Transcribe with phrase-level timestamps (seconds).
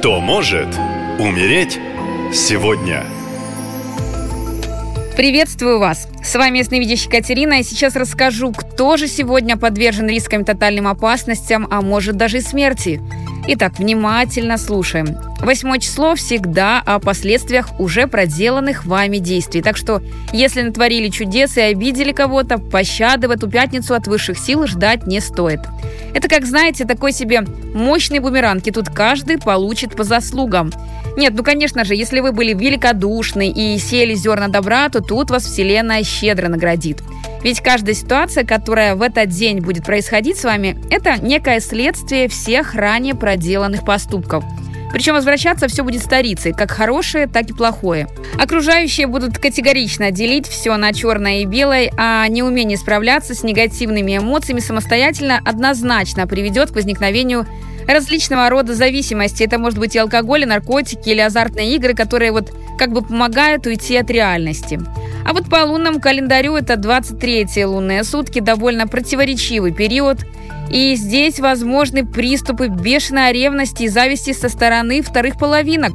[0.00, 0.68] Кто может
[1.18, 1.78] умереть
[2.32, 3.04] сегодня?
[5.14, 6.08] Приветствую вас!
[6.22, 11.80] С вами ясновидящая Катерина, и сейчас расскажу, кто же сегодня подвержен рискам тотальным опасностям, а
[11.80, 13.00] может даже и смерти.
[13.48, 15.16] Итак, внимательно слушаем.
[15.40, 19.62] Восьмое число всегда о последствиях уже проделанных вами действий.
[19.62, 24.66] Так что, если натворили чудес и обидели кого-то, пощады в эту пятницу от высших сил
[24.66, 25.60] ждать не стоит.
[26.14, 27.44] Это, как знаете, такой себе
[27.74, 30.70] мощный бумеранг, и тут каждый получит по заслугам.
[31.16, 35.44] Нет, ну, конечно же, если вы были великодушны и сели зерна добра, то тут вас
[35.44, 37.02] Вселенная щедро наградит.
[37.42, 42.74] Ведь каждая ситуация, которая в этот день будет происходить с вами, это некое следствие всех
[42.74, 44.44] ранее проделанных поступков.
[44.92, 48.08] Причем возвращаться все будет старицей, как хорошее, так и плохое.
[48.38, 54.60] Окружающие будут категорично делить все на черное и белое, а неумение справляться с негативными эмоциями
[54.60, 57.46] самостоятельно однозначно приведет к возникновению
[57.86, 59.44] различного рода зависимости.
[59.44, 63.66] Это может быть и алкоголь, и наркотики, или азартные игры, которые вот как бы помогают
[63.66, 64.80] уйти от реальности.
[65.24, 70.18] А вот по лунному календарю это 23 лунные сутки, довольно противоречивый период.
[70.70, 75.92] И здесь возможны приступы бешеной ревности и зависти со стороны вторых половинок.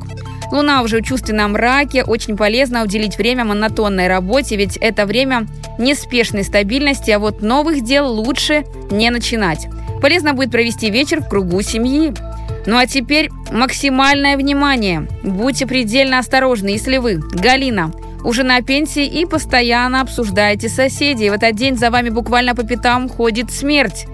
[0.51, 5.47] Луна уже в чувственном мраке, очень полезно уделить время монотонной работе, ведь это время
[5.79, 9.67] неспешной стабильности, а вот новых дел лучше не начинать.
[10.01, 12.13] Полезно будет провести вечер в кругу семьи.
[12.65, 15.07] Ну а теперь максимальное внимание.
[15.23, 17.91] Будьте предельно осторожны, если вы, Галина,
[18.25, 21.29] уже на пенсии и постоянно обсуждаете соседей.
[21.29, 24.07] В этот день за вами буквально по пятам ходит смерть.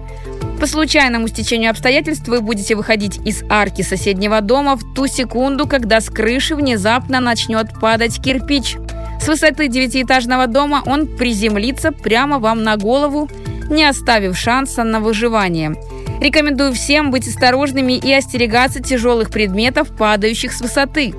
[0.59, 6.01] По случайному стечению обстоятельств вы будете выходить из арки соседнего дома в ту секунду, когда
[6.01, 8.77] с крыши внезапно начнет падать кирпич.
[9.19, 13.29] С высоты девятиэтажного дома он приземлится прямо вам на голову,
[13.71, 15.75] не оставив шанса на выживание.
[16.19, 21.15] Рекомендую всем быть осторожными и остерегаться тяжелых предметов, падающих с высоты.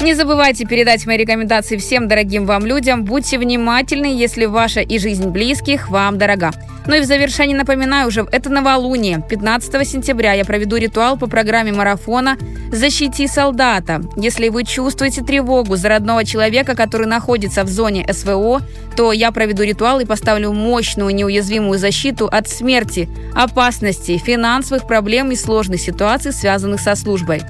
[0.00, 3.04] Не забывайте передать мои рекомендации всем дорогим вам людям.
[3.04, 6.52] Будьте внимательны, если ваша и жизнь близких вам дорога.
[6.86, 9.22] Ну и в завершении напоминаю уже, это новолуние.
[9.28, 12.38] 15 сентября я проведу ритуал по программе марафона
[12.70, 14.00] «Защити солдата».
[14.16, 18.62] Если вы чувствуете тревогу за родного человека, который находится в зоне СВО,
[18.96, 25.36] то я проведу ритуал и поставлю мощную неуязвимую защиту от смерти, опасности, финансовых проблем и
[25.36, 27.42] сложных ситуаций, связанных со службой.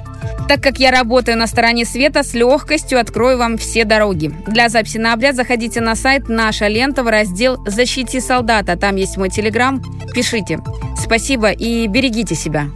[0.46, 4.32] Так как я работаю на стороне света, с легкостью открою вам все дороги.
[4.46, 8.76] Для записи на обряд заходите на сайт «Наша лента» в раздел «Защити солдата».
[8.76, 9.82] Там есть мой телеграм.
[10.14, 10.60] Пишите.
[10.96, 12.66] Спасибо и берегите себя.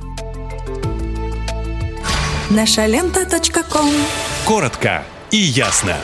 [2.50, 3.26] Наша лента.
[4.44, 5.96] Коротко и ясно.